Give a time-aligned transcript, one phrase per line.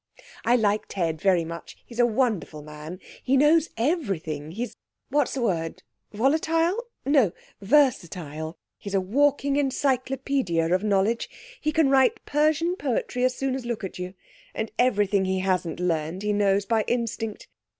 [0.43, 1.77] I like Ted very much.
[1.85, 2.99] He's a wonderful man.
[3.21, 4.49] He knows everything.
[4.49, 4.75] He's
[5.09, 6.85] what's the word volatile?
[7.05, 8.57] No, versatile.
[8.79, 11.29] He's a walking encyclopaedia of knowledge.
[11.61, 14.15] He can write Persian poetry as soon as look at you,
[14.55, 17.47] and everything he hasn't learnt he knows by instinct.